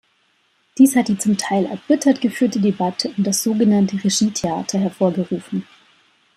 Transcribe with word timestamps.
Dies 0.79 0.95
hat 0.95 1.09
die 1.09 1.17
zum 1.19 1.37
Teil 1.37 1.67
erbittert 1.67 2.21
geführte 2.21 2.59
Debatte 2.59 3.13
um 3.19 3.23
das 3.23 3.43
sogenannte 3.43 4.03
„Regietheater“ 4.03 4.79
hervorgerufen. 4.79 5.67